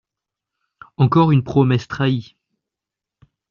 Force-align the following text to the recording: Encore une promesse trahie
Encore 0.97 1.31
une 1.31 1.43
promesse 1.43 1.87
trahie 1.87 2.35